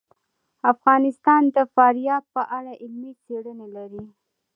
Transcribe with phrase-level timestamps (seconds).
[0.73, 4.05] افغانستان د فاریاب په اړه علمي څېړنې لري.